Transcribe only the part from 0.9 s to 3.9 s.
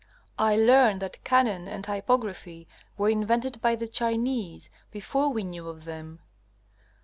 that cannon and typography were invented by the